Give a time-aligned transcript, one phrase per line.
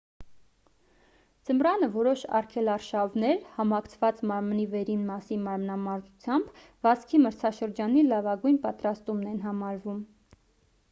[1.47, 10.01] ձմռանը որոշ արգելարշավներ համակցված մարմնի վերին մասի մարմնամարզությամբ վազքի մրցաշրջանի լավագույն պատրաստումն են համարվում